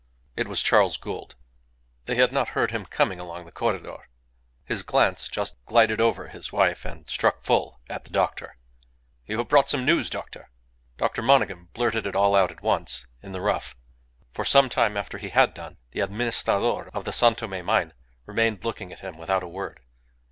[0.35, 1.35] It was Charles Gould.
[2.05, 4.09] They had not heard him coming along the corredor.
[4.65, 8.57] His glance just glided over his wife and struck full at the doctor.
[9.27, 10.49] "You have brought some news, doctor?"
[10.97, 11.21] Dr.
[11.21, 13.75] Monygham blurted it all out at once, in the rough.
[14.33, 17.93] For some time after he had done, the Administrador of the San Tome mine
[18.25, 19.81] remained looking at him without a word.